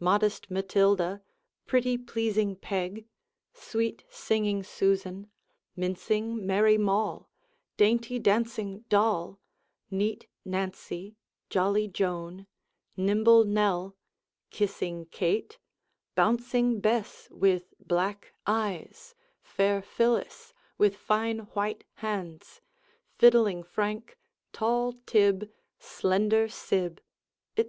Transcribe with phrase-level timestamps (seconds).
[0.00, 1.20] modest Matilda,
[1.66, 3.04] pretty pleasing Peg,
[3.52, 5.28] sweet singing Susan,
[5.76, 7.28] mincing merry Moll,
[7.76, 9.38] dainty dancing Doll,
[9.90, 11.14] neat Nancy,
[11.50, 12.46] jolly Joan,
[12.96, 13.94] nimble Nell,
[14.50, 15.58] kissing Kate,
[16.14, 22.62] bouncing Bess, with black eyes, fair Phyllis, with fine white hands,
[23.18, 24.16] fiddling Frank,
[24.54, 27.02] tall Tib, slender Sib,
[27.58, 27.64] &c.